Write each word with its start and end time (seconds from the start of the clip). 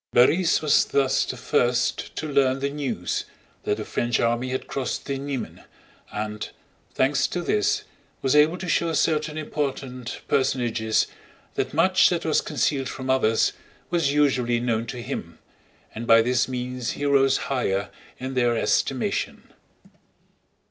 Borís 0.15 0.63
was 0.63 0.85
thus 0.85 1.25
the 1.25 1.37
first 1.37 2.15
to 2.15 2.27
learn 2.27 2.57
the 2.57 2.71
news 2.71 3.25
that 3.65 3.77
the 3.77 3.85
French 3.85 4.19
army 4.19 4.49
had 4.49 4.65
crossed 4.65 5.05
the 5.05 5.19
Niemen 5.19 5.61
and, 6.11 6.49
thanks 6.95 7.27
to 7.27 7.43
this, 7.43 7.83
was 8.23 8.35
able 8.35 8.57
to 8.57 8.67
show 8.67 8.91
certain 8.93 9.37
important 9.37 10.21
personages 10.27 11.05
that 11.53 11.75
much 11.75 12.09
that 12.09 12.25
was 12.25 12.41
concealed 12.41 12.89
from 12.89 13.11
others 13.11 13.53
was 13.91 14.11
usually 14.11 14.59
known 14.59 14.87
to 14.87 15.03
him, 15.03 15.37
and 15.93 16.07
by 16.07 16.23
this 16.23 16.47
means 16.47 16.93
he 16.93 17.05
rose 17.05 17.37
higher 17.37 17.91
in 18.17 18.33
their 18.33 18.57
estimation. 18.57 19.53